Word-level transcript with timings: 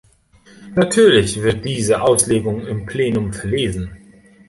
Natürlich 0.73 1.43
wird 1.43 1.63
diese 1.63 2.01
Auslegung 2.01 2.65
im 2.65 2.87
Plenum 2.87 3.31
verlesen. 3.33 3.91